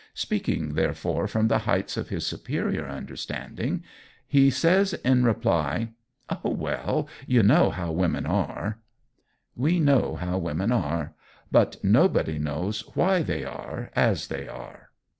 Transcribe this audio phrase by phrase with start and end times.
[0.15, 3.83] Speaking, therefore, from the heights of his superior understanding,
[4.25, 5.89] he says in reply:
[6.27, 8.79] "Oh, well, you know how women are!"
[9.55, 11.13] We know how women are.
[11.51, 14.89] But nobody knows why they are as they are.